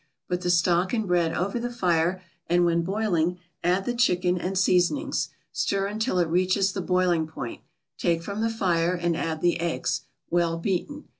Put 0.29 0.41
the 0.41 0.49
stock 0.49 0.93
and 0.93 1.05
bread 1.07 1.31
over 1.31 1.59
the 1.59 1.69
fire, 1.69 2.23
and, 2.47 2.65
when 2.65 2.81
boiling, 2.81 3.37
add 3.63 3.85
the 3.85 3.93
chicken 3.93 4.35
and 4.39 4.57
seasonings, 4.57 5.29
stir 5.51 5.85
until 5.85 6.17
it 6.17 6.27
reaches 6.27 6.71
the 6.71 6.81
boiling 6.81 7.27
point, 7.27 7.61
take 7.99 8.23
from 8.23 8.41
the 8.41 8.49
fire, 8.49 8.95
and 8.95 9.15
add 9.15 9.41
the 9.41 9.59
eggs, 9.59 10.01
well 10.31 10.57
beaten. 10.57 11.03